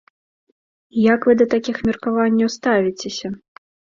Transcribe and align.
І 0.99 1.03
як 1.13 1.21
вы 1.31 1.35
да 1.41 1.45
такіх 1.53 1.77
меркаванняў 1.89 2.49
ставіцеся? 2.57 3.27